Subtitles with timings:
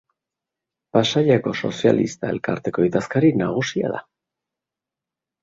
[0.95, 4.03] Pasaiako Sozialista Elkarteko idazkari nagusia da.